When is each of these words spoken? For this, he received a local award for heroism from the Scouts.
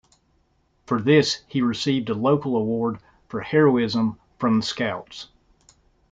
For 0.87 0.99
this, 0.99 1.43
he 1.47 1.61
received 1.61 2.09
a 2.09 2.15
local 2.15 2.57
award 2.57 2.97
for 3.29 3.39
heroism 3.41 4.19
from 4.39 4.59
the 4.59 4.65
Scouts. 4.65 5.27